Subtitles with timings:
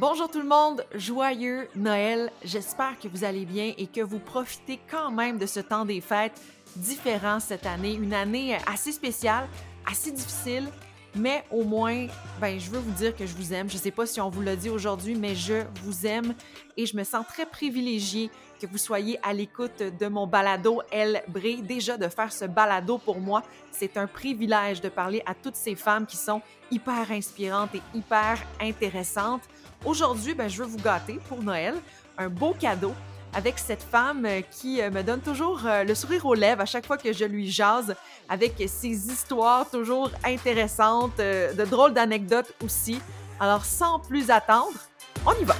[0.00, 2.30] Bonjour tout le monde, joyeux Noël.
[2.44, 6.00] J'espère que vous allez bien et que vous profitez quand même de ce temps des
[6.00, 6.40] fêtes
[6.76, 9.48] différent cette année, une année assez spéciale,
[9.90, 10.68] assez difficile,
[11.16, 12.06] mais au moins,
[12.40, 13.68] ben, je veux vous dire que je vous aime.
[13.68, 16.32] Je ne sais pas si on vous l'a dit aujourd'hui, mais je vous aime
[16.76, 18.30] et je me sens très privilégiée
[18.60, 21.56] que vous soyez à l'écoute de mon balado El Bré.
[21.56, 23.42] Déjà, de faire ce balado pour moi,
[23.72, 26.40] c'est un privilège de parler à toutes ces femmes qui sont
[26.70, 29.42] hyper inspirantes et hyper intéressantes.
[29.84, 31.74] Aujourd'hui, ben, je veux vous gâter pour Noël.
[32.16, 32.94] Un beau cadeau
[33.34, 36.66] avec cette femme euh, qui euh, me donne toujours euh, le sourire aux lèvres à
[36.66, 37.94] chaque fois que je lui jase,
[38.28, 43.00] avec ses histoires toujours intéressantes, de drôles d'anecdotes aussi.
[43.40, 44.78] Alors, sans plus attendre,
[45.24, 45.54] on y va!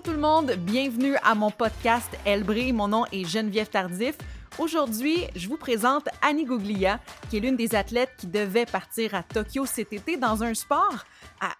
[0.00, 2.72] Bonjour tout le monde, bienvenue à mon podcast Elbré.
[2.72, 4.16] Mon nom est Geneviève Tardif.
[4.58, 9.22] Aujourd'hui, je vous présente Annie Guglia, qui est l'une des athlètes qui devait partir à
[9.22, 11.04] Tokyo cet été dans un sport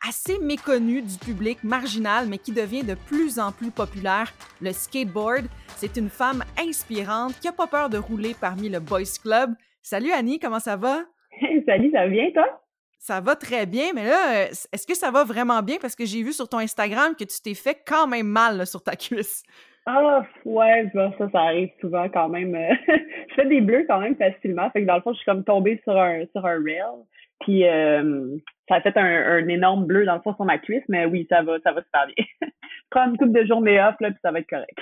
[0.09, 5.45] assez méconnu du public, marginal, mais qui devient de plus en plus populaire, le skateboard.
[5.77, 9.51] C'est une femme inspirante qui n'a pas peur de rouler parmi le Boys Club.
[9.83, 11.01] Salut Annie, comment ça va?
[11.67, 12.63] Salut, ça va bien toi?
[13.01, 15.77] Ça va très bien, mais là, est-ce que ça va vraiment bien?
[15.81, 18.83] Parce que j'ai vu sur ton Instagram que tu t'es fait quand même mal sur
[18.83, 19.43] ta cuisse.
[19.87, 22.55] Ah, ouais, ça, ça arrive souvent quand même.
[22.55, 22.75] Euh,
[23.31, 24.71] je fais des bleus quand même facilement.
[24.71, 27.01] Fait que dans le fond, je suis comme tombée sur un, sur un rail.
[27.41, 28.37] Puis euh,
[28.69, 31.43] ça a fait un, énorme bleu dans le fond sur ma cuisse, mais oui, ça
[31.43, 32.27] va, ça va super bien.
[32.91, 34.79] Prends une coupe de journée off, là, puis ça va être correct.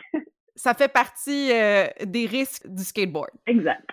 [0.56, 3.30] ça fait partie euh, des risques du skateboard.
[3.46, 3.88] Exact.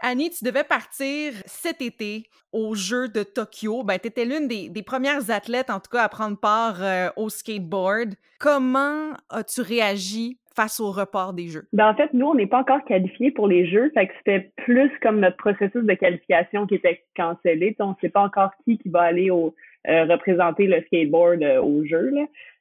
[0.00, 3.82] Annie, tu devais partir cet été aux Jeux de Tokyo.
[3.82, 6.78] Ben, tu étais l'une des, premières athlètes, en tout cas, à prendre part
[7.16, 8.14] au skateboard.
[8.38, 11.66] Comment as-tu réagi face au report des Jeux?
[11.72, 13.90] Ben, en fait, nous, on n'est pas encore qualifiés pour les Jeux.
[13.94, 17.76] Fait que c'était plus comme notre processus de qualification qui était cancellé.
[17.80, 21.84] on ne sait pas encore qui qui va aller euh, représenter le skateboard euh, aux
[21.84, 22.12] Jeux.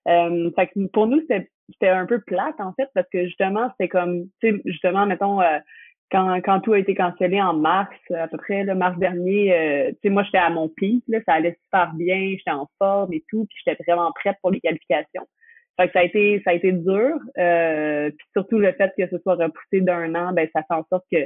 [0.07, 3.89] Euh, fait que pour nous, c'était un peu plate, en fait, parce que justement, c'était
[3.89, 5.39] comme, tu sais, justement, mettons,
[6.11, 9.99] quand, quand tout a été cancellé en mars, à peu près, le mars dernier, tu
[10.03, 13.23] sais, moi, j'étais à mon pic, là, ça allait super bien, j'étais en forme et
[13.29, 15.27] tout, puis j'étais vraiment prête pour les qualifications.
[15.79, 17.17] Fait que ça a été ça a été dur.
[17.37, 20.83] Euh, puis surtout le fait que ce soit repoussé d'un an, ben ça fait en
[20.89, 21.17] sorte que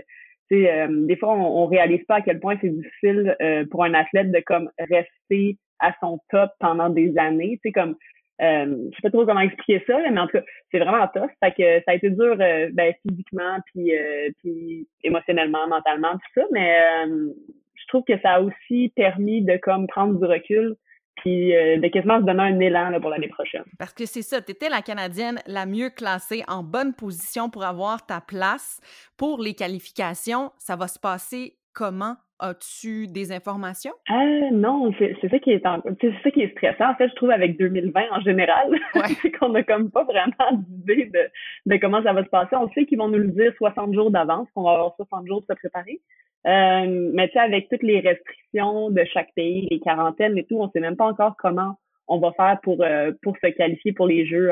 [0.54, 3.96] euh, des fois on, on réalise pas à quel point c'est difficile euh, pour un
[3.96, 7.60] athlète de comme rester à son top pendant des années.
[7.64, 7.96] C'est comme
[8.42, 11.30] euh, je sais pas trop comment expliquer ça, mais en tout cas, c'est vraiment tough.
[11.42, 11.50] Ça
[11.88, 13.92] a été dur euh, ben, physiquement, puis,
[14.40, 16.48] puis émotionnellement, mentalement, tout ça.
[16.52, 20.76] Mais je trouve que ça a aussi permis de comme prendre du recul
[21.18, 23.64] puis euh, de quasiment se donner un élan là, pour l'année prochaine.
[23.78, 27.64] Parce que c'est ça, tu étais la Canadienne la mieux classée, en bonne position pour
[27.64, 28.80] avoir ta place
[29.18, 30.52] pour les qualifications.
[30.58, 32.16] Ça va se passer comment?
[32.44, 33.94] As-tu des informations?
[34.12, 35.64] Euh, non, c'est ça qui est
[36.02, 36.92] c'est ça qui est stressant.
[36.92, 38.70] En fait, je trouve avec 2020 en général,
[39.22, 41.20] c'est qu'on n'a comme pas vraiment d'idée de,
[41.68, 42.58] de comment ça va se passer.
[42.58, 45.46] On sait qu'ils vont nous le dire 60 jours d'avance, qu'on va avoir 60 jours
[45.48, 46.02] pour se préparer.
[46.46, 50.58] Euh, mais tu sais, avec toutes les restrictions de chaque pays, les quarantaines et tout,
[50.60, 51.78] on sait même pas encore comment
[52.10, 54.52] on va faire pour euh, pour se qualifier pour les Jeux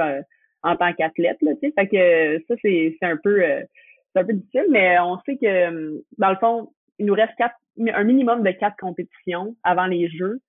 [0.63, 1.41] en tant qu'athlète.
[1.41, 3.43] Là, fait que ça c'est c'est un peu
[4.13, 6.69] c'est un peu difficile, mais on sait que dans le fond,
[6.99, 10.39] il nous reste quatre un minimum de quatre compétitions avant les Jeux.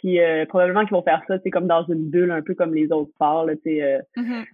[0.00, 0.18] Puis
[0.48, 3.10] probablement qu'ils vont faire ça, c'est comme dans une bulle, un peu comme les autres
[3.12, 3.46] sports.
[3.46, 4.44] Là, sais, mm-hmm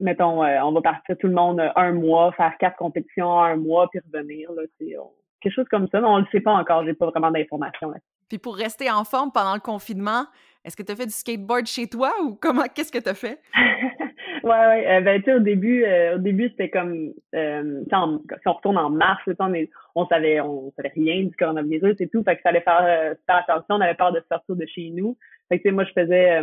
[0.00, 3.56] mettons, euh, on va partir tout le monde euh, un mois, faire quatre compétitions un
[3.56, 4.50] mois, puis revenir.
[4.52, 6.84] Là, quelque chose comme ça, mais on le sait pas encore.
[6.84, 7.98] J'ai pas vraiment d'informations là
[8.28, 10.26] Puis pour rester en forme pendant le confinement,
[10.64, 13.14] est-ce que tu as fait du skateboard chez toi ou comment qu'est-ce que tu as
[13.14, 13.40] fait?
[14.46, 14.96] ouais, ouais.
[14.96, 15.84] Euh, ben tu sais, au début,
[16.14, 19.52] au début, c'était comme si on retourne en mars, on,
[19.94, 22.22] on savait on savait rien du coronavirus et tout.
[22.22, 25.16] Fait qu'il fallait faire, faire attention, on avait peur de sortir de chez nous.
[25.48, 26.42] Fait que tu sais, moi je faisais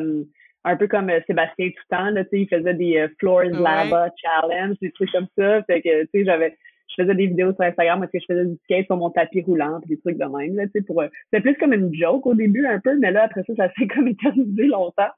[0.65, 4.09] un peu comme euh, Sébastien Toutan, là, tu sais, il faisait des euh, Floors Lava
[4.17, 5.63] Challenge, des trucs comme ça.
[5.63, 6.57] Fait que, tu sais, j'avais,
[6.87, 9.41] je faisais des vidéos sur Instagram parce que je faisais du skate sur mon tapis
[9.41, 11.93] roulant pis des trucs de même, là, tu sais, pour, euh, c'était plus comme une
[11.93, 15.11] joke au début un peu, mais là, après ça, ça s'est comme éternisé longtemps.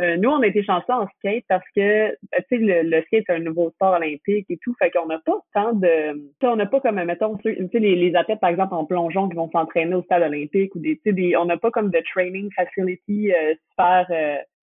[0.00, 2.16] Euh, nous, on a été chanceux en skate parce que, tu
[2.48, 4.74] sais, le, skate, c'est un nouveau sport olympique et tout.
[4.78, 6.30] Fait qu'on n'a pas tant de...
[6.42, 9.36] on n'a pas comme, mettons, tu sais, les, les athlètes, par exemple, en plongeon qui
[9.36, 12.50] vont s'entraîner au stade olympique ou des, tu sais, on n'a pas comme de training
[12.54, 13.32] facility
[13.70, 14.06] super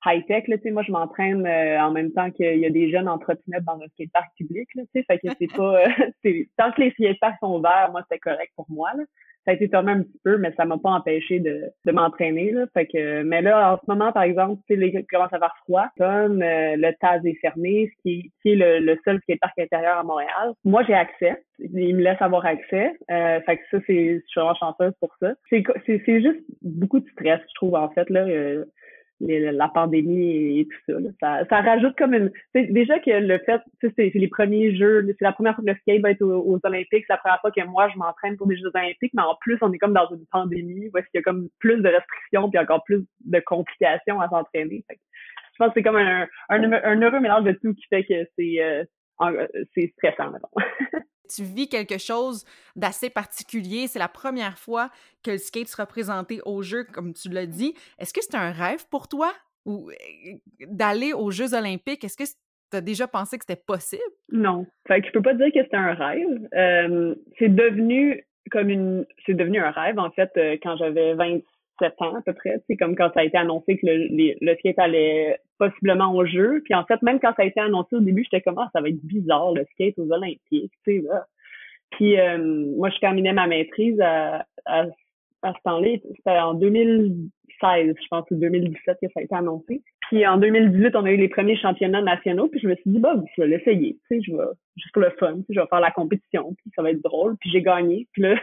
[0.06, 0.48] high-tech.
[0.48, 3.64] Là, moi, je m'entraîne euh, en même temps qu'il y a des jeunes en trottinette
[3.64, 4.68] dans un skatepark public.
[4.76, 5.84] Là, fait que c'est pas.
[6.58, 8.92] tant que les skateparks sont ouverts, moi, c'est correct pour moi.
[8.96, 9.04] Là
[9.46, 12.52] ça a été tombé un petit peu, mais ça m'a pas empêché de, de m'entraîner.
[12.52, 12.66] Là.
[12.74, 15.56] Fait que, mais là, en ce moment, par exemple, tu sais, il commence à faire
[15.64, 15.88] froid.
[15.98, 19.98] Comme euh, le TAS est fermé, ce qui, qui est le, le seul skatepark intérieur
[19.98, 20.54] à Montréal.
[20.64, 21.44] Moi, j'ai accès.
[21.60, 22.94] Ils me laissent avoir accès.
[23.12, 25.34] Euh, fait que ça, c'est, je suis vraiment chanceuse pour ça.
[25.50, 28.10] C'est, c'est, c'est juste beaucoup de stress, je trouve, en fait.
[28.10, 28.26] là.
[29.22, 31.62] Euh, la pandémie et, tout ça, ça, ça.
[31.62, 32.32] rajoute comme une.
[32.54, 36.02] Déjà que le fait, c'est les premiers jeux, c'est la première fois que le skate
[36.02, 38.72] va être aux, Olympiques, c'est la première fois que moi je m'entraîne pour des Jeux
[38.74, 41.22] Olympiques, mais en plus on est comme dans une pandémie où est-ce qu'il y a
[41.22, 44.84] comme plus de restrictions puis encore plus de complications à s'entraîner.
[44.90, 48.62] Je pense que c'est comme un, un, heureux mélange de tout qui fait que c'est
[48.62, 48.84] euh,
[49.74, 50.34] c'est stressant.
[51.30, 53.88] tu vis quelque chose d'assez particulier.
[53.88, 54.90] C'est la première fois
[55.24, 57.74] que le skate sera présenté au jeu, comme tu l'as dit.
[58.00, 59.32] Est-ce que c'est un rêve pour toi?
[59.66, 59.94] Ou euh,
[60.68, 62.04] d'aller aux Jeux olympiques?
[62.04, 64.02] Est-ce que tu as déjà pensé que c'était possible?
[64.32, 64.66] Non.
[64.88, 66.50] Fait que je peux pas dire que c'était un rêve.
[66.54, 71.94] Euh, c'est devenu comme une c'est devenu un rêve en fait euh, quand j'avais 27
[72.00, 74.80] ans à peu près, c'est comme quand ça a été annoncé que le, le skate
[74.80, 76.62] allait possiblement au jeu.
[76.66, 78.82] Puis en fait, même quand ça a été annoncé au début, j'étais comme ah, ça
[78.82, 81.26] va être bizarre le skate aux Olympiques, tu sais là.
[81.92, 82.38] Puis euh,
[82.76, 84.86] moi, je terminais ma maîtrise à, à,
[85.44, 85.90] ce temps-là.
[86.16, 89.84] C'était en 2016, je pense, ou 2017 que ça a été annoncé.
[90.10, 92.48] Puis en 2018, on a eu les premiers championnats nationaux.
[92.48, 93.98] Puis je me suis dit, bah, je vais l'essayer.
[94.08, 94.44] Tu sais, je vais
[94.78, 95.38] juste pour le fun.
[95.50, 96.56] je vais faire la compétition.
[96.58, 97.38] Puis ça va être drôle.
[97.38, 98.08] Puis j'ai gagné.
[98.14, 98.36] Puis là,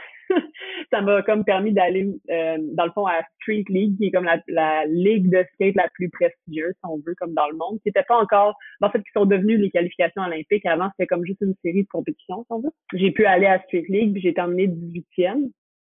[0.91, 4.25] ça m'a comme permis d'aller, euh, dans le fond, à Street League, qui est comme
[4.25, 7.79] la, la, ligue de skate la plus prestigieuse, si on veut, comme dans le monde,
[7.83, 10.67] qui n'était pas encore, en fait, qui sont devenus les qualifications olympiques.
[10.67, 12.71] Avant, c'était comme juste une série de compétitions, si on veut.
[12.95, 15.51] J'ai pu aller à Street League, puis j'ai terminé 18e.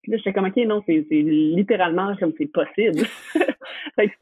[0.02, 3.06] Puis là, j'étais comme, OK, non, c'est littéralement comme c'est possible.
[3.94, 4.14] fait que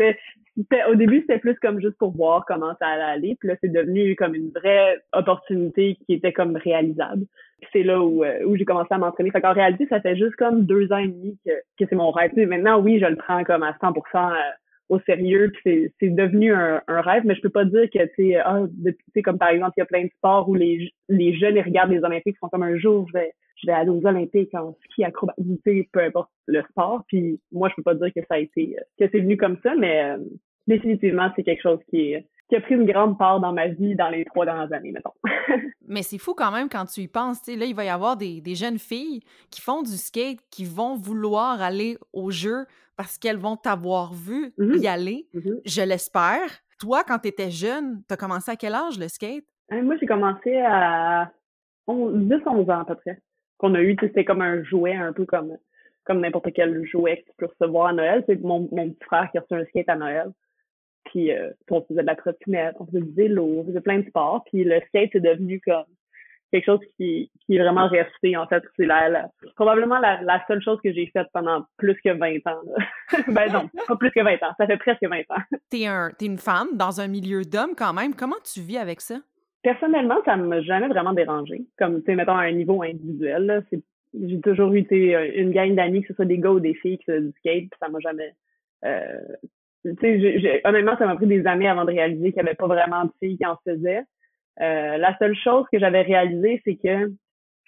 [0.56, 3.36] c'était, au début, c'était plus comme juste pour voir comment ça allait aller.
[3.38, 7.24] Puis là, c'est devenu comme une vraie opportunité qui était comme réalisable.
[7.60, 9.30] Puis c'est là où, euh, où j'ai commencé à m'entraîner.
[9.30, 12.10] Fait qu'en réalité, ça fait juste comme deux ans et demi que, que c'est mon
[12.10, 12.32] rêve.
[12.36, 14.34] maintenant, oui, je le prends comme à 100% euh,
[14.90, 18.32] au sérieux, puis c'est devenu un, un, rêve, mais je peux pas dire que, tu
[18.32, 18.60] sais, ah,
[19.24, 21.92] comme par exemple, il y a plein de sports où les, les jeunes, ils regardent
[21.92, 24.76] les Olympiques, ils font comme un jour, je vais, je vais aller aux Olympiques en
[24.84, 25.60] ski, acrobatie,
[25.92, 27.04] peu importe le sport.
[27.08, 29.74] Puis moi, je peux pas dire que ça a été, que c'est venu comme ça,
[29.76, 30.18] mais euh,
[30.66, 33.94] définitivement, c'est quelque chose qui est, qui a pris une grande part dans ma vie
[33.94, 35.14] dans les trois dernières années, mettons.
[35.88, 37.46] Mais c'est fou quand même quand tu y penses.
[37.48, 39.20] là, il va y avoir des, des, jeunes filles
[39.50, 42.66] qui font du skate, qui vont vouloir aller au jeu
[42.96, 44.88] parce qu'elles vont t'avoir vu y mm-hmm.
[44.88, 45.26] aller.
[45.34, 45.60] Mm-hmm.
[45.64, 46.48] Je l'espère.
[46.78, 49.44] Toi, quand tu étais jeune, tu as commencé à quel âge le skate?
[49.72, 51.30] Euh, moi, j'ai commencé à
[51.88, 53.20] 10-11 ans à peu près.
[53.60, 55.56] Qu'on a eu, c'était comme un jouet, un peu comme
[56.04, 58.24] comme n'importe quel jouet que tu peux recevoir à Noël.
[58.26, 60.32] C'est mon, mon petit frère qui a reçu un skate à Noël.
[61.04, 64.08] Puis euh, on faisait de la trottinette, on faisait du vélo, on faisait plein de
[64.08, 64.42] sports.
[64.46, 65.84] Puis le skate est devenu comme
[66.50, 68.62] quelque chose qui, qui est vraiment resté, en fait.
[68.76, 72.60] C'est la, probablement la, la, seule chose que j'ai faite pendant plus que 20 ans.
[73.28, 74.52] ben non, pas plus que 20 ans.
[74.58, 75.42] Ça fait presque 20 ans.
[75.70, 78.14] T'es un, es une femme dans un milieu d'hommes quand même.
[78.14, 79.16] Comment tu vis avec ça?
[79.62, 81.62] Personnellement, ça m'a jamais vraiment dérangé.
[81.78, 83.64] Comme, tu sais, mettons, à un niveau individuel,
[84.14, 87.04] j'ai toujours euh, une gang d'amis, que ce soit des gars ou des filles qui
[87.04, 88.32] faisaient du skate, ça m'a jamais
[88.84, 89.20] euh,
[89.84, 92.66] tu sais, honnêtement, ça m'a pris des années avant de réaliser qu'il n'y avait pas
[92.66, 94.02] vraiment de filles qui en faisaient.
[94.60, 97.06] Euh, la seule chose que j'avais réalisé, c'est que,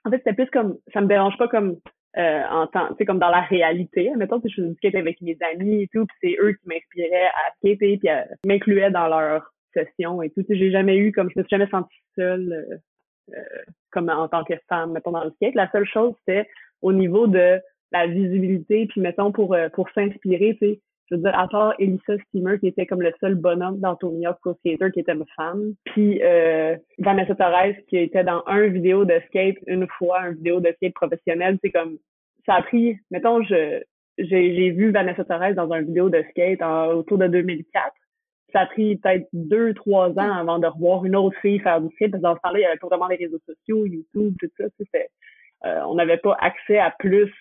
[0.04, 1.78] en fait, c'était plus comme, ça me dérange pas comme
[2.18, 4.10] euh, en temps, tu sais, comme dans la réalité.
[4.16, 6.68] Mettons que je faisais du skate avec mes amis et tout, puis c'est eux qui
[6.68, 8.08] m'inspiraient à skater, puis
[8.46, 10.44] m'incluaient dans leur session et tout.
[10.48, 14.44] J'ai jamais eu, comme je me suis jamais sentie seule, euh, euh, comme en tant
[14.44, 15.54] que femme, mettons, dans le skate.
[15.54, 16.48] La seule chose, c'était
[16.80, 17.60] au niveau de
[17.92, 21.74] la visibilité, puis mettons, pour, euh, pour s'inspirer, tu sais, je veux dire, à part
[21.78, 25.14] Elisa Steamer, qui était comme le seul bonhomme dans Tony Hawk Pro Skater, qui était
[25.14, 26.22] ma femme, puis
[26.98, 30.94] Vanessa Torres, qui était dans un vidéo de skate une fois, un vidéo de skate
[30.94, 31.98] professionnel, c'est comme,
[32.46, 33.82] ça a pris, mettons, je
[34.18, 37.92] j'ai vu Vanessa Torres dans un vidéo de skate autour de 2004.
[38.52, 41.92] Ça a pris peut-être deux, trois ans avant de revoir une autre fille faire du
[41.94, 44.34] skate, parce que dans ce temps-là, il y avait pas vraiment les réseaux sociaux, YouTube,
[44.40, 44.64] tout ça,
[45.64, 47.32] euh, on n'avait pas accès à plus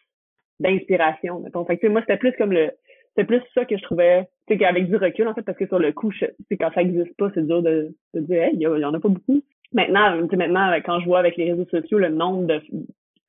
[0.60, 1.66] d'inspiration, mettons.
[1.66, 2.72] Fait que, moi, c'était plus comme le,
[3.16, 5.68] c'est plus ça que je trouvais, tu sais, qu'avec du recul, en fait, parce que
[5.68, 8.62] sur le coup, c'est quand ça existe pas, c'est dur de, de dire, hey, il
[8.62, 9.42] y, en a pas beaucoup.
[9.74, 12.62] Maintenant, maintenant, quand je vois avec les réseaux sociaux le nombre de,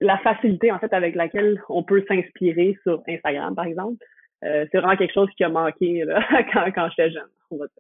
[0.01, 4.05] la facilité, en fait, avec laquelle on peut s'inspirer sur Instagram, par exemple,
[4.45, 6.21] euh, c'est vraiment quelque chose qui a manqué là,
[6.53, 7.29] quand, quand j'étais jeune.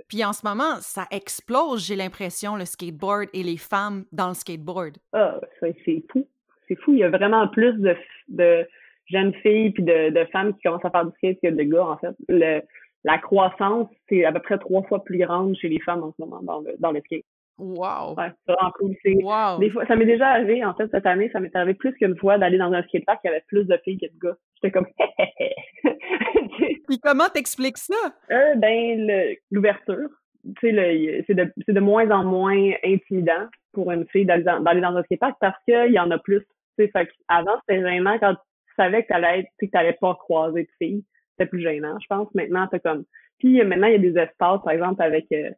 [0.08, 4.34] Puis en ce moment, ça explose, j'ai l'impression, le skateboard et les femmes dans le
[4.34, 4.98] skateboard.
[5.12, 5.74] Ah, c'est
[6.10, 6.26] fou.
[6.68, 6.92] C'est fou.
[6.92, 7.96] Il y a vraiment plus de,
[8.28, 8.66] de
[9.06, 11.86] jeunes filles puis de, de femmes qui commencent à faire du skate que de gars,
[11.86, 12.14] en fait.
[12.28, 12.60] Le,
[13.04, 16.22] la croissance, c'est à peu près trois fois plus grande chez les femmes en ce
[16.22, 17.24] moment dans le, dans le skate.
[17.58, 18.14] Wow!
[18.16, 18.96] Ouais, c'est vraiment cool.
[19.22, 19.58] Wow.
[19.58, 22.16] Des fois, ça m'est déjà arrivé, en fait, cette année, ça m'est arrivé plus qu'une
[22.16, 24.36] fois d'aller dans un skatepark qui avait plus de filles que de gars.
[24.56, 24.86] J'étais comme,
[26.86, 27.94] Puis comment t'expliques ça?
[28.30, 30.08] Euh, ben, l'ouverture.
[30.58, 35.02] Tu sais, c'est de, de moins en moins intimidant pour une fille d'aller dans, un
[35.04, 36.42] skatepark parce qu'il y en a plus.
[36.78, 40.70] Tu sais, avant, c'était gênant quand tu savais que t'allais que t'allais pas croiser de
[40.78, 41.04] filles.
[41.32, 42.28] C'était plus gênant, je pense.
[42.34, 43.04] Maintenant, t'as comme,
[43.38, 45.50] puis maintenant, il y a des espaces, par exemple, avec, euh,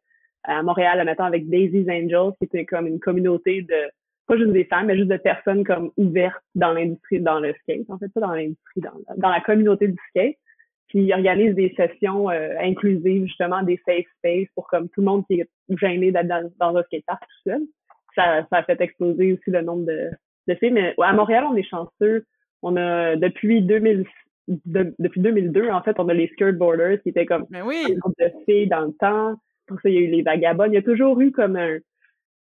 [0.44, 3.90] à Montréal, admettons, avec Daisy's Angels, qui était comme une communauté de,
[4.26, 7.88] pas juste des femmes, mais juste de personnes comme ouvertes dans l'industrie, dans le skate,
[7.90, 10.36] en fait, pas dans l'industrie, dans, dans la communauté du skate.
[10.88, 15.06] Puis ils organisent des sessions euh, inclusives, justement, des safe space pour comme tout le
[15.06, 15.48] monde qui est
[15.78, 17.62] gêné d'être dans, dans un skatepark tout seul.
[18.14, 20.10] Ça, ça a fait exploser aussi le nombre de,
[20.46, 20.70] de filles.
[20.70, 22.24] Mais à Montréal, on est chanceux.
[22.62, 24.04] On a, depuis 2000,
[24.48, 27.84] depuis 2002, en fait, on a les skateboarders qui étaient comme ben oui.
[27.90, 29.34] un groupe de filles dans le temps.
[29.66, 30.66] Pour ça, il y a eu les vagabonds.
[30.66, 31.78] Il y a toujours eu comme un,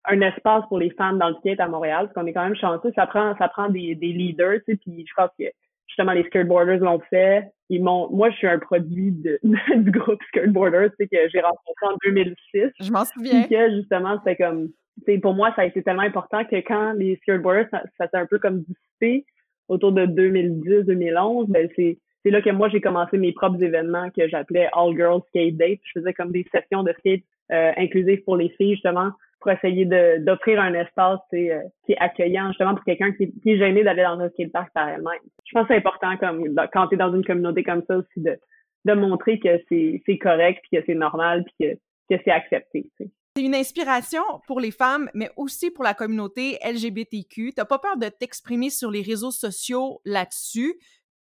[0.06, 2.56] un espace pour les femmes dans le skate à Montréal, parce qu'on est quand même
[2.56, 2.92] chanceux.
[2.96, 5.46] Ça prend, ça prend des, des leaders, tu sais, puis je pense que
[5.88, 7.46] justement les skateboarders l'ont fait.
[7.70, 9.40] Ils m'ont, moi, je suis un produit de,
[9.78, 12.72] du groupe skateboarders, tu sais, que j'ai rencontré en 2006.
[12.80, 13.44] Je m'en souviens.
[13.48, 16.94] Que justement, c'était comme, tu sais, pour moi, ça a été tellement important que quand
[16.94, 19.25] les skateboarders, ça, ça s'est un peu comme dissipé
[19.68, 24.28] autour de 2010-2011, ben c'est c'est là que moi j'ai commencé mes propres événements que
[24.30, 25.80] j'appelais All Girls Skate Date.
[25.84, 29.12] Je faisais comme des sessions de skate euh, inclusives pour les filles justement
[29.43, 29.85] pour essayer
[30.19, 34.03] d'offrir un espace euh, qui est accueillant justement pour quelqu'un qui, qui, est gêné d'aller
[34.03, 35.19] dans un skatepark par elle-même.
[35.45, 38.21] Je pense que c'est important comme quand tu es dans une communauté comme ça aussi
[38.21, 38.39] de,
[38.85, 42.89] de montrer que c'est correct puis que c'est normal puis que, que c'est accepté.
[42.97, 47.51] C'est une inspiration pour les femmes, mais aussi pour la communauté LGBTQ.
[47.53, 50.75] T'as pas peur de t'exprimer sur les réseaux sociaux là-dessus?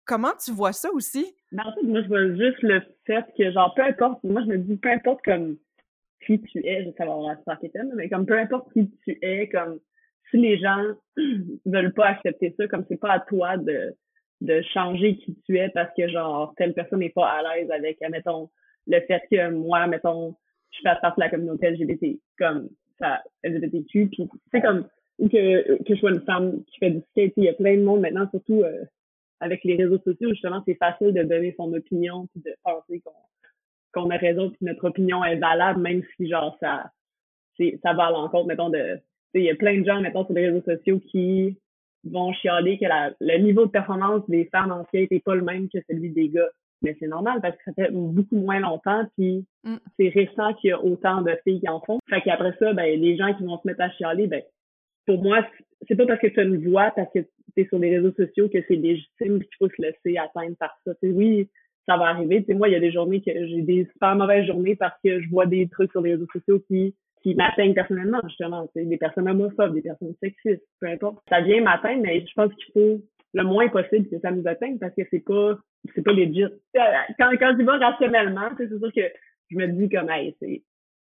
[0.04, 1.34] Comment tu vois ça aussi?
[1.52, 4.46] Ben, en fait, moi, je vois juste le fait que, genre, peu importe, moi, je
[4.48, 5.56] me dis, peu importe comme
[6.26, 7.58] qui tu es, je sais savoir la
[7.96, 9.78] mais comme peu importe qui tu es, comme
[10.30, 10.82] si les gens
[11.66, 13.94] veulent pas accepter ça, comme c'est pas à toi de,
[14.40, 17.98] de changer qui tu es parce que, genre, telle personne n'est pas à l'aise avec,
[18.10, 18.50] mettons,
[18.86, 20.36] le fait que moi, mettons,
[20.70, 24.86] je fasse partie de la communauté LGBT, comme ça, LGBTQ, puis c'est comme,
[25.18, 27.82] que, que je sois une femme qui fait du skate, il y a plein de
[27.82, 28.84] monde maintenant, surtout euh,
[29.40, 33.12] avec les réseaux sociaux, justement, c'est facile de donner son opinion puis de penser qu'on
[33.92, 36.90] qu'on a raison puis notre opinion est valable, même si genre ça
[37.82, 38.98] ça va à l'encontre, mettons, de.
[39.34, 41.56] Il y a plein de gens, mettons, sur les réseaux sociaux qui
[42.04, 45.42] vont chialer que la, le niveau de performance des femmes en skate n'est pas le
[45.42, 46.48] même que celui des gars.
[46.82, 49.76] Mais c'est normal parce que ça fait beaucoup moins longtemps, puis mm.
[49.98, 51.98] c'est récent qu'il y a autant de filles qui en font.
[52.08, 54.42] Fait qu'après ça, ben, les gens qui vont se mettre à chialer, ben,
[55.06, 55.46] pour moi,
[55.86, 58.12] c'est pas parce que tu as une voix, parce que tu es sur les réseaux
[58.12, 60.94] sociaux que c'est légitime qu'il faut se laisser atteindre par ça.
[60.94, 61.48] T'sais, oui,
[61.86, 62.42] ça va arriver.
[62.42, 65.20] T'sais, moi, il y a des journées que j'ai des super mauvaises journées parce que
[65.20, 68.66] je vois des trucs sur les réseaux sociaux qui qui m'atteignent personnellement, justement.
[68.74, 71.18] Des personnes homophobes, des personnes sexistes, peu importe.
[71.28, 73.02] Ça vient m'atteindre, mais je pense qu'il faut
[73.34, 75.58] le moins possible que ça nous atteigne parce que c'est pas
[75.94, 76.44] c'est pas legit.
[76.74, 79.02] Quand, quand je vais rationnellement, c'est sûr que
[79.50, 80.62] je me dis comme hey, c'est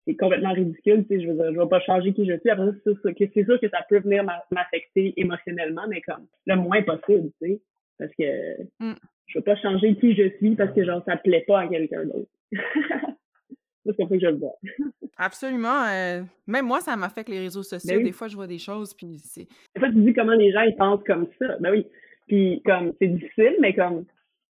[0.05, 1.05] c'est complètement ridicule.
[1.07, 2.49] Tu sais, je veux dire, je vais pas changer qui je suis.
[2.49, 6.55] Après, c'est sûr, que, c'est sûr que ça peut venir m'affecter émotionnellement, mais comme le
[6.55, 7.61] moins possible, tu sais.
[7.97, 8.95] Parce que mm.
[9.27, 12.05] Je veux pas changer qui je suis parce que genre ça plaît pas à quelqu'un
[12.05, 12.29] d'autre.
[12.51, 14.55] c'est comme ça que je le vois.
[15.17, 15.85] Absolument.
[15.89, 17.97] Euh, même moi, ça m'affecte les réseaux sociaux.
[17.97, 19.47] Ben des fois, je vois des choses, puis c'est...
[19.75, 21.57] Des fois, tu dis comment les gens, ils pensent comme ça.
[21.59, 21.85] Ben oui.
[22.27, 24.05] Puis comme, c'est difficile, mais comme,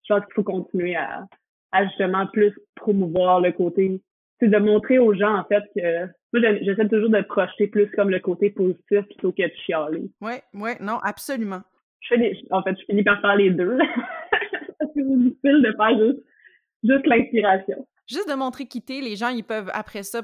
[0.02, 1.26] je pense qu'il faut continuer à,
[1.72, 4.00] à justement plus promouvoir le côté
[4.40, 8.10] c'est de montrer aux gens, en fait, que moi, j'essaie toujours de projeter plus comme
[8.10, 10.10] le côté positif plutôt que de chialer.
[10.20, 11.60] Oui, oui, non, absolument.
[12.00, 13.78] Je fais en fait, je finis par faire les deux.
[14.80, 16.24] Parce que c'est difficile de faire juste,
[16.82, 17.86] juste l'inspiration.
[18.08, 20.22] Juste de montrer quitter, les gens, ils peuvent après ça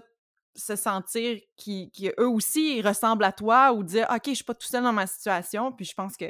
[0.57, 4.67] se sentir qu'eux aussi ils ressemblent à toi ou dire OK, je suis pas tout
[4.67, 5.71] seul dans ma situation.
[5.71, 6.25] Puis je pense que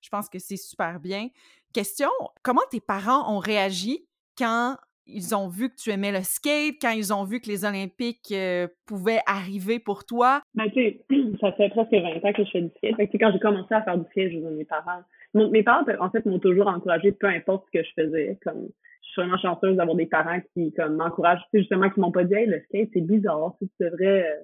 [0.00, 1.28] je pense que c'est super bien.
[1.72, 2.08] Question,
[2.42, 4.06] comment tes parents ont réagi
[4.38, 7.64] quand ils ont vu que tu aimais le skate, quand ils ont vu que les
[7.64, 10.40] Olympiques euh, pouvaient arriver pour toi?
[10.54, 11.04] Ben, tu sais,
[11.40, 12.96] ça fait presque 20 ans que je fais du skate.
[12.96, 15.02] Fait que, quand j'ai commencé à faire du skate, je mes parents.
[15.34, 18.38] Mes parents, en fait, m'ont toujours encouragé, peu importe ce que je faisais.
[18.42, 18.68] Comme,
[19.02, 22.34] je suis vraiment chanceuse d'avoir des parents qui, comme, m'encouragent, justement, qui m'ont pas dit,
[22.34, 24.42] hey, le skate, c'est bizarre, tu devrais euh,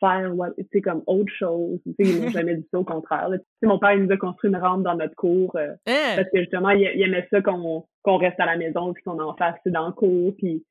[0.00, 1.80] faire, tu sais, comme autre chose.
[1.84, 3.28] Tu sais, ils m'ont jamais dit ça, au contraire.
[3.30, 6.14] Tu sais, mon père, il nous a construit une rampe dans notre cour, euh, hein?
[6.16, 9.18] parce que, justement, il, il aimait ça qu'on qu'on reste à la maison puis qu'on
[9.18, 10.62] en fasse dans le cours puis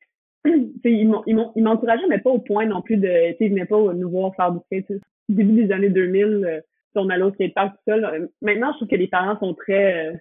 [0.86, 3.46] ils m'ont ils m'ont ils m'encourageaient mais pas au point non plus de tu sais
[3.46, 6.62] ils venaient pas nous voir faire du skate au début des années 2000 euh,
[6.96, 10.14] on allait au skatepark tout seul maintenant je trouve que les parents sont très euh,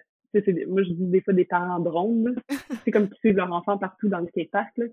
[0.67, 2.35] moi je dis des fois des parents drones
[2.83, 4.85] c'est comme qu'ils suivent leur enfant partout dans le skatepark là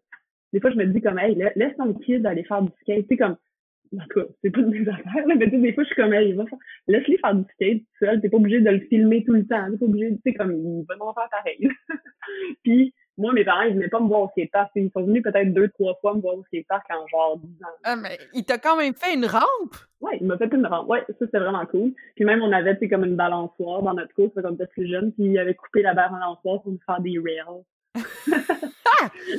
[0.52, 3.06] des fois, je me dis comme, hey, laisse ton kid aller faire du skate.
[3.08, 3.36] Sais, comme,
[3.96, 5.96] en tout cas, c'est pas de mes affaires, mais tu sais, des fois, je suis
[5.96, 6.58] comme, hey, va faire...
[6.88, 8.20] laisse-les faire du skate tout seul.
[8.20, 9.70] T'es pas obligé de le filmer tout le temps.
[9.70, 11.68] T'es pas obligé, tu sais, comme, il va m'en faire pareil.
[12.64, 14.70] puis, moi, mes parents, ils venaient pas me voir au skatepark.
[14.74, 17.68] Ils sont venus peut-être deux, trois fois me voir au skatepark en genre 10 ans.
[17.84, 19.76] Ah, mais il t'a quand même fait une rampe?
[20.00, 20.88] Ouais, il m'a fait une rampe.
[20.88, 21.92] Ouais, ça, c'était vraiment cool.
[22.16, 25.12] Puis même, on avait, tu comme une balançoire dans notre course, comme peut-être plus jeune,
[25.12, 27.62] puis il avait coupé la balançoire pour nous faire des rails.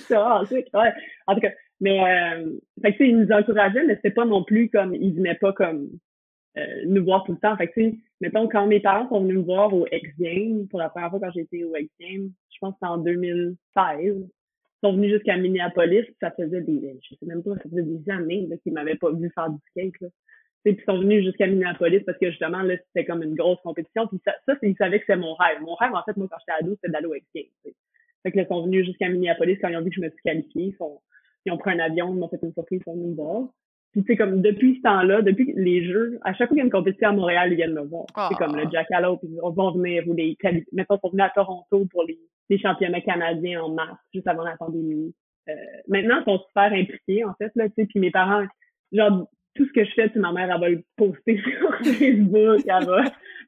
[0.08, 0.94] c'est vraiment sick, ouais.
[1.28, 4.26] En tout cas, mais, euh, fait que, tu sais, ils nous encourageaient, mais c'était pas
[4.26, 5.90] non plus comme, ils venaient pas comme,
[6.58, 7.56] euh, nous voir tout le temps.
[7.58, 7.82] Fait que,
[8.20, 11.20] mettons, quand mes parents sont venus me voir au X Games, pour la première fois
[11.20, 13.56] quand j'étais au X Games, je pense que c'était en 2016,
[13.98, 18.10] ils sont venus jusqu'à Minneapolis, ça faisait des, je sais même pas, ça faisait des
[18.12, 20.08] années, qu'ils m'avaient pas vu faire du skate, là.
[20.64, 24.06] Puis ils sont venus jusqu'à Minneapolis parce que justement, là, c'était comme une grosse compétition.
[24.08, 25.60] Puis ça, ça ils savaient que c'était mon rêve.
[25.62, 27.74] Mon rêve, en fait, moi, quand j'étais ado, c'était d'aller au X Games.
[28.22, 30.10] Fait que là, ils sont venus jusqu'à Minneapolis quand ils ont vu que je me
[30.10, 30.66] suis qualifiée.
[30.66, 31.02] Ils, sont,
[31.46, 33.48] ils ont pris un avion, ils m'ont fait une surprise, ils sont venus me voir.
[33.92, 36.62] Puis, tu sais, comme, depuis ce temps-là, depuis les Jeux, à chaque fois qu'il y
[36.62, 38.06] a une compétition à Montréal, ils viennent me voir.
[38.30, 40.38] C'est comme le Jack puis ils vont venir, ou les,
[40.72, 42.18] mettons, ils sont venus à Toronto pour les,
[42.50, 45.14] les championnats canadiens en mars, juste avant la pandémie.
[45.50, 45.54] Euh,
[45.88, 48.46] maintenant, ils sont super impliqués, en fait, là, tu sais, puis mes parents,
[48.94, 52.62] genre, tout ce que je fais, tu ma mère, elle va le poster sur Facebook,
[52.66, 53.04] elle va,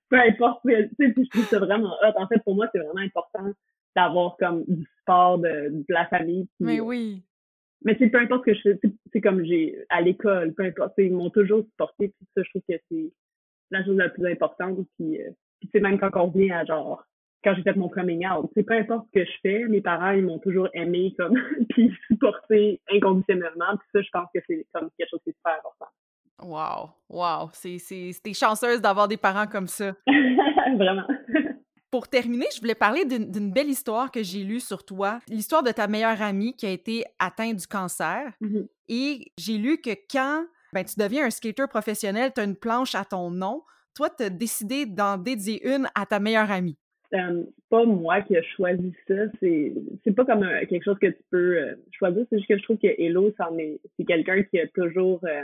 [0.09, 2.13] peu importe, tu sais, puis je trouve ça vraiment hot.
[2.17, 3.50] En fait, pour moi, c'est vraiment important
[3.95, 6.47] d'avoir comme du sport de, de la famille.
[6.59, 7.23] mais oui.
[7.84, 8.80] Mais c'est peu importe ce que je fais,
[9.12, 12.62] c'est comme j'ai à l'école, peu importe, ils m'ont toujours supporté, puis ça, je trouve
[12.70, 13.12] que c'est
[13.72, 14.88] la chose la plus importante.
[14.98, 17.04] Puis, euh, puis c'est même quand on revient à genre
[17.44, 20.12] quand j'ai fait mon coming out, c'est peu importe ce que je fais, mes parents
[20.12, 21.38] ils m'ont toujours aimé comme
[21.70, 23.78] puis supporté inconditionnellement.
[23.78, 25.92] Puis ça, je pense que c'est comme quelque chose qui est super important.
[26.42, 29.94] Wow, wow, c'est c'est t'es chanceuse d'avoir des parents comme ça.
[30.78, 31.08] Vraiment.
[31.93, 35.69] Pour terminer, je voulais parler d'une belle histoire que j'ai lue sur toi, l'histoire de
[35.69, 38.33] ta meilleure amie qui a été atteinte du cancer.
[38.41, 38.67] Mm-hmm.
[38.89, 42.95] Et j'ai lu que quand ben, tu deviens un skater professionnel, tu as une planche
[42.95, 43.62] à ton nom,
[43.95, 46.79] toi, tu as décidé d'en dédier une à ta meilleure amie.
[47.13, 49.13] Euh, pas moi qui ai choisi ça.
[49.39, 52.25] C'est pas comme quelque chose que tu peux euh, choisir.
[52.31, 55.19] C'est juste que je trouve que Hello, c'est quelqu'un qui a toujours.
[55.25, 55.43] Euh,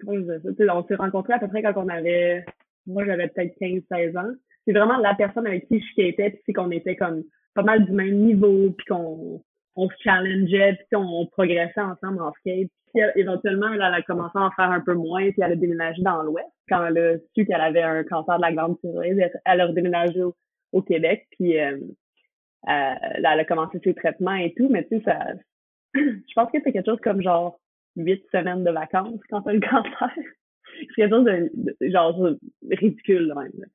[0.00, 0.76] comment je ça?
[0.76, 2.44] on s'est rencontrés à peu près quand on avait.
[2.84, 4.34] Moi, j'avais peut-être 15-16 ans
[4.64, 7.22] c'est vraiment la personne avec qui je skatais, puis c'est qu'on était comme
[7.54, 9.42] pas mal du même niveau, puis qu'on
[9.76, 12.70] on se challengeait, puis on, progressait ensemble en skate.
[12.92, 16.02] Puis éventuellement, elle, a commencé à en faire un peu moins, puis elle a déménagé
[16.02, 16.46] dans l'Ouest.
[16.68, 20.22] Quand elle a su qu'elle avait un cancer de la glande thyroïde, elle a redéménagé
[20.72, 21.76] au, Québec, puis euh,
[22.68, 25.18] euh, elle a commencé ses traitements et tout, mais tu sais, ça...
[25.94, 27.60] je pense que c'est quelque chose comme genre
[27.96, 30.10] huit semaines de vacances quand t'as le cancer.
[30.80, 32.28] c'est quelque chose de, genre
[32.70, 33.66] ridicule même.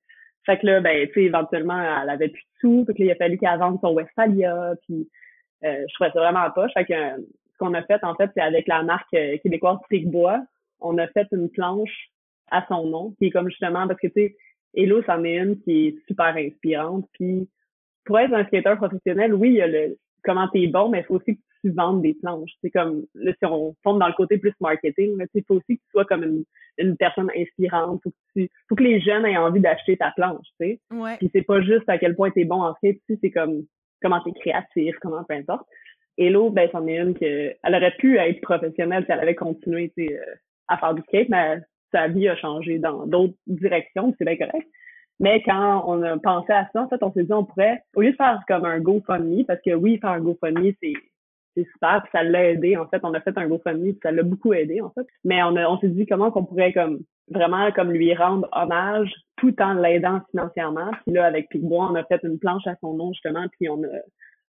[0.50, 2.86] Fait que là, ben, tu sais, éventuellement, elle avait plus de sous.
[2.88, 4.74] Fait que il a fallu qu'elle vende son Westphalia.
[4.82, 5.08] Puis,
[5.64, 6.72] euh, je trouvais ça vraiment poche.
[6.74, 10.42] Fait que ce qu'on a fait, en fait, c'est avec la marque euh, québécoise Bois,
[10.80, 12.10] on a fait une planche
[12.50, 14.36] à son nom, qui est comme justement, parce que, tu sais,
[14.74, 17.06] Hello, c'en est une qui est super inspirante.
[17.14, 17.48] Puis,
[18.06, 21.04] pour être un skateur professionnel, oui, il y a le comment t'es bon, mais il
[21.04, 22.52] faut aussi que tu vendes des planches.
[22.62, 25.78] C'est comme, là, si on tombe dans le côté plus marketing, mais il faut aussi
[25.78, 26.44] que tu sois comme une
[26.80, 28.02] une personne inspirante.
[28.04, 30.80] Faut que tu, faut que les jeunes aient envie d'acheter ta planche, tu sais.
[30.92, 31.18] Ouais.
[31.18, 33.64] Puis c'est pas juste à quel point t'es bon en sais, c'est comme
[34.02, 35.68] comment t'es créatif, comment peu importe.
[36.18, 39.36] Et l'autre, ben, c'en est une que, elle aurait pu être professionnelle si elle avait
[39.36, 40.36] continué, tu sais, euh,
[40.68, 41.60] à faire du skate, mais
[41.92, 44.68] sa vie a changé dans d'autres directions, c'est bien correct.
[45.22, 48.02] Mais quand on a pensé à ça, en fait, on s'est dit, on pourrait, au
[48.02, 50.94] lieu de faire comme un GoFundMe, parce que oui, faire un GoFundMe, c'est,
[51.64, 52.78] c'est super, puis ça l'a aidé.
[52.78, 55.06] En fait, on a fait un GoFundMe, puis ça l'a beaucoup aidé, en fait.
[55.24, 59.14] Mais on, a, on s'est dit comment qu'on pourrait comme vraiment comme lui rendre hommage
[59.38, 60.92] tout en l'aidant financièrement.
[61.04, 63.84] Puis là, avec Picbois, on a fait une planche à son nom, justement, puis on
[63.84, 63.88] a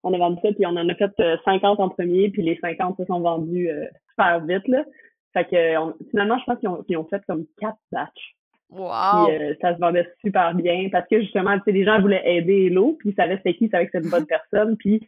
[0.05, 1.13] on a vendu ça, puis on en a fait
[1.45, 4.85] 50 euh, en premier, puis les 50 se sont vendus euh, super vite, là.
[5.33, 8.37] Fait que finalement, je pense qu'ils ont, ont fait comme quatre batchs.
[8.71, 9.27] Wow.
[9.27, 12.23] Puis, euh, ça se vendait super bien parce que justement, tu sais, les gens voulaient
[12.25, 15.07] aider Hello, puis ils savaient c'était qui, ils savaient que c'était une bonne personne, puis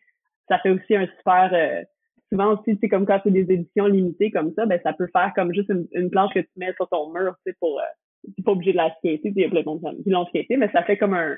[0.49, 1.83] ça fait aussi un super euh,
[2.31, 5.33] souvent aussi c'est comme quand c'est des éditions limitées comme ça ben ça peut faire
[5.35, 8.53] comme juste une, planche que tu mets sur ton mur tu sais pour euh, pas
[8.53, 10.83] obligé de la skater il y a plein de monde qui l'ont skaté mais ça
[10.83, 11.37] fait comme un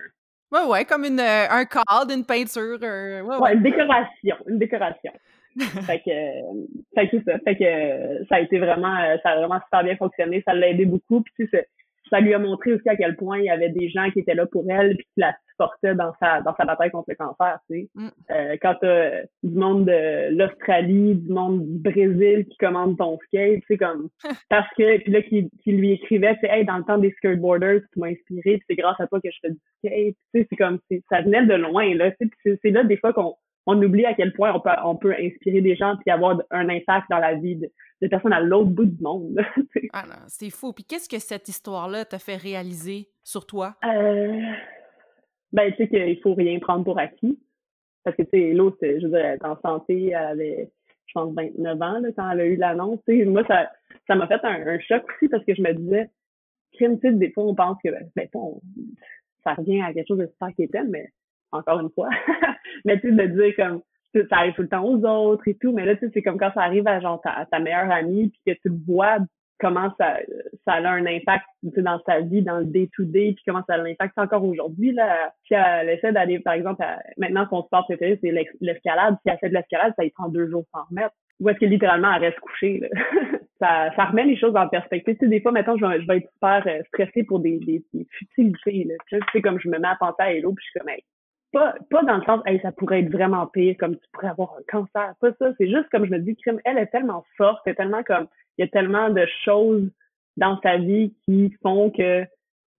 [0.53, 3.55] ouais ouais comme une euh, un cadre une peinture ouais, ouais.
[3.55, 5.13] une décoration une décoration
[5.59, 6.11] fait que
[6.95, 10.43] fait que ça fait que ça a été vraiment ça a vraiment super bien fonctionné
[10.47, 11.69] ça l'a aidé beaucoup puis tu sais
[12.11, 14.35] ça lui a montré aussi à quel point il y avait des gens qui étaient
[14.35, 17.59] là pour elle puis qui la supportaient dans sa dans sa bataille contre le cancer,
[17.71, 17.89] tu sais.
[17.95, 18.09] Mm.
[18.31, 23.61] Euh, quand t'as du monde de l'Australie, du monde du Brésil qui commande ton skate,
[23.61, 24.09] tu sais comme
[24.51, 27.81] parce que puis là qui, qui lui écrivait, c'est hey dans le temps des skateboarders
[27.93, 30.57] qui m'ont inspiré, c'est grâce à toi que je fais du skate, tu sais c'est
[30.57, 30.79] comme
[31.11, 33.35] ça venait de loin là, tu sais c'est là des fois qu'on
[33.67, 36.69] on oublie à quel point on peut, on peut inspirer des gens puis avoir un
[36.69, 39.39] impact dans la vie de, personnes à l'autre bout du monde.
[39.93, 40.73] ah non, c'est fou.
[40.73, 43.75] Puis qu'est-ce que cette histoire-là t'a fait réaliser sur toi?
[43.85, 44.41] Euh,
[45.53, 47.39] ben, tu sais qu'il faut rien prendre pour acquis.
[48.05, 50.71] Parce que, tu sais, l'autre, je veux dire, elle est en santé, elle avait,
[51.07, 53.01] je pense, 29 ans, là, quand elle a eu l'annonce.
[53.07, 53.71] Moi, ça,
[54.07, 56.09] ça m'a fait un, choc aussi parce que je me disais,
[56.73, 58.29] crime, tu des fois, on pense que, ben,
[59.45, 61.11] ça revient à quelque chose de super quétaine, mais
[61.53, 62.11] encore une fois.
[62.85, 63.83] mais tu sais, de dire comme,
[64.15, 66.39] ça arrive tout le temps aux autres et tout, mais là, tu sais, c'est comme
[66.39, 69.19] quand ça arrive à genre ta, ta meilleure amie, puis que tu vois
[69.59, 70.19] comment ça,
[70.65, 73.87] ça a un impact dans sa vie, dans le day-to-day, puis comment ça a un
[73.87, 74.93] impact encore aujourd'hui.
[74.93, 75.33] Là.
[75.45, 76.85] Puis elle essaie d'aller, par exemple,
[77.17, 79.17] maintenant son sport préféré, c'est l'escalade.
[79.23, 81.15] Si elle fait de l'escalade, ça y prend deux jours sans remettre.
[81.41, 82.81] Ou est-ce que littéralement elle reste couchée?
[82.81, 82.89] Là?
[83.61, 85.15] ça, ça remet les choses en perspective.
[85.15, 87.59] Tu sais, des fois, maintenant, je vais, je vais être super euh, stressée pour des,
[87.59, 88.85] des, futilités.
[88.85, 88.95] Là.
[89.09, 90.91] Tu sais, comme je me mets à penser à Hello, puis je suis comme,
[91.53, 94.55] pas, pas dans le sens, hey, ça pourrait être vraiment pire, comme tu pourrais avoir
[94.59, 95.15] un cancer.
[95.21, 95.53] Pas ça.
[95.59, 98.27] C'est juste comme je me dis, crime, elle est tellement forte, elle est tellement comme,
[98.57, 99.89] il y a tellement de choses
[100.37, 102.25] dans sa vie qui font que,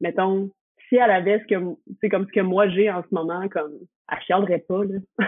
[0.01, 0.49] mettons,
[0.87, 3.73] si elle avait ce que, c'est comme ce que moi j'ai en ce moment, comme,
[4.11, 4.99] elle chialerait pas, là.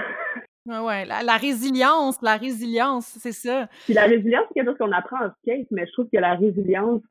[0.68, 3.68] Ouais, ouais, la, résilience, la résilience, c'est ça.
[3.86, 6.36] Puis la résilience, c'est quelque chose qu'on apprend en skate, mais je trouve que la
[6.36, 7.02] résilience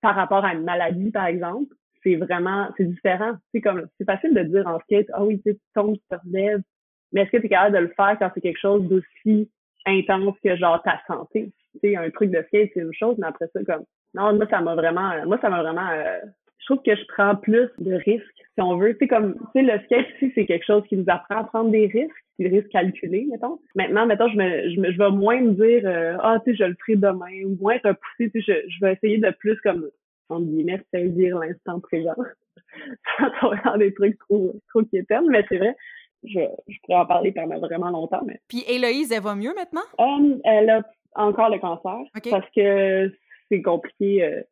[0.00, 1.72] par rapport à une maladie, par exemple,
[2.04, 3.32] c'est vraiment, c'est différent.
[3.52, 6.62] C'est comme, c'est facile de dire en skate, ah oui, tu tombes, tu te relèves,
[7.12, 9.50] mais est-ce que tu es capable de le faire quand c'est quelque chose d'aussi
[9.86, 11.52] intense que genre ta santé?
[11.72, 14.46] Tu sais, un truc de skate, c'est une chose, mais après ça, comme, non, moi,
[14.50, 16.18] ça m'a vraiment, moi, ça m'a vraiment, euh,
[16.58, 18.96] je trouve que je prends plus de risques, si on veut.
[18.96, 21.70] Tu comme, tu sais, le skate ici, c'est quelque chose qui nous apprend à prendre
[21.70, 23.58] des risques, des risques calculés, mettons.
[23.74, 26.56] Maintenant, mettons, je me, je, me, je vais moins me dire, euh, ah, tu sais,
[26.56, 29.60] je le ferai demain, ou moins repousser, tu sais, je, je vais essayer de plus,
[29.60, 29.88] comme,
[30.28, 32.14] entre guillemets, dire l'instant présent.
[33.40, 35.76] Sans dans des trucs trop, trop quétaines, mais c'est vrai,
[36.24, 38.22] je, je pourrais en parler pendant vraiment longtemps.
[38.26, 38.40] Mais...
[38.48, 39.82] Puis Héloïse, elle va mieux maintenant?
[39.98, 40.82] Um, elle a
[41.14, 41.98] encore le cancer
[42.30, 43.12] parce que
[43.50, 44.24] c'est compliqué.
[44.24, 44.42] Euh,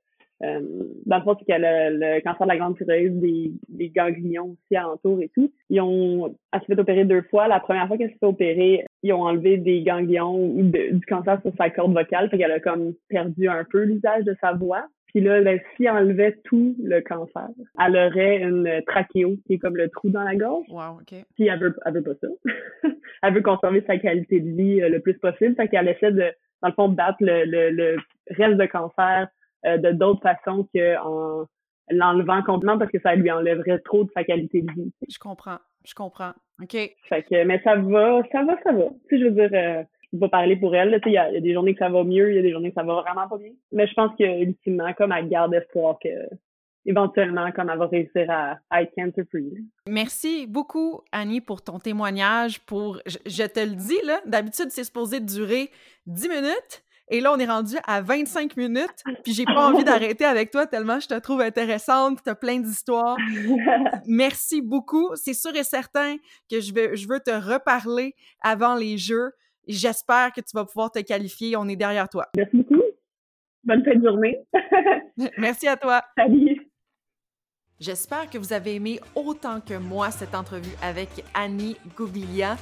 [0.44, 0.60] euh,
[1.06, 4.56] dans le fond, c'est qu'elle a le cancer de la grande thyroïde, des, des ganglions
[4.56, 5.52] aussi alentour et tout.
[5.70, 7.46] Ils ont, elle s'est fait opérer deux fois.
[7.46, 11.52] La première fois qu'elle s'est fait opérer, ils ont enlevé des ganglions du cancer sur
[11.56, 14.84] sa corde vocale, fait qu'elle a comme perdu un peu l'usage de sa voix.
[15.12, 17.48] Puis là, ben, si enlevait tout le cancer,
[17.78, 20.66] elle aurait une trachéo qui est comme le trou dans la gorge.
[20.70, 21.14] Wow, OK.
[21.34, 22.28] Puis elle veut, elle veut pas ça.
[23.22, 25.54] elle veut conserver sa qualité de vie euh, le plus possible.
[25.54, 27.96] Fait qu'elle essaie de, dans le fond, battre le, le, le
[28.30, 29.28] reste de cancer
[29.66, 31.46] euh, de d'autres façons qu'en
[31.90, 34.92] l'enlevant complètement parce que ça lui enlèverait trop de sa qualité de vie.
[35.08, 35.58] Je comprends.
[35.84, 36.32] Je comprends.
[36.62, 36.72] OK.
[36.72, 38.84] Fait que, mais ça va, ça va, ça va.
[39.08, 41.00] Tu sais, je veux dire, euh, peux pas parler pour elle.
[41.06, 42.52] Il y, a, y a des journées que ça va mieux, il y a des
[42.52, 43.52] journées que ça va vraiment pas bien.
[43.72, 46.08] Mais je pense que ultimement, comme elle garde espoir que
[46.84, 49.52] éventuellement, comme elle va réussir à, être cancer free.
[49.88, 52.60] Merci beaucoup, Annie, pour ton témoignage.
[52.60, 55.70] Pour, je, je te le dis, là, d'habitude, c'est supposé durer
[56.06, 56.82] 10 minutes.
[57.12, 60.66] Et là, on est rendu à 25 minutes, puis j'ai pas envie d'arrêter avec toi
[60.66, 63.18] tellement je te trouve intéressante, tu as plein d'histoires.
[64.06, 65.10] Merci beaucoup.
[65.14, 66.16] C'est sûr et certain
[66.50, 69.32] que je, vais, je veux te reparler avant les Jeux.
[69.66, 71.56] J'espère que tu vas pouvoir te qualifier.
[71.56, 72.26] On est derrière toi.
[72.36, 72.82] Merci beaucoup.
[73.64, 74.38] Bonne fin de journée.
[75.38, 76.02] Merci à toi.
[76.16, 76.68] Salut.
[77.78, 82.56] J'espère que vous avez aimé autant que moi cette entrevue avec Annie Gouglia.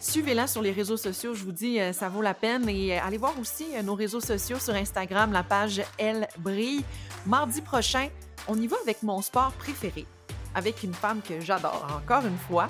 [0.00, 2.68] Suivez-la sur les réseaux sociaux, je vous dis, euh, ça vaut la peine.
[2.68, 6.84] Et euh, allez voir aussi euh, nos réseaux sociaux sur Instagram, la page Elle brille.
[7.26, 8.08] Mardi prochain,
[8.48, 10.06] on y va avec mon sport préféré,
[10.54, 12.68] avec une femme que j'adore, encore une fois.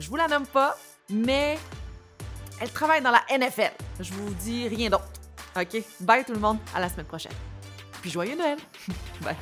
[0.00, 0.76] Je vous la nomme pas,
[1.08, 1.56] mais
[2.60, 3.72] elle travaille dans la NFL.
[4.00, 5.08] Je vous dis rien d'autre.
[5.56, 5.82] OK?
[6.00, 7.32] Bye tout le monde, à la semaine prochaine.
[8.00, 8.58] Puis joyeux Noël!
[9.22, 9.36] Bye!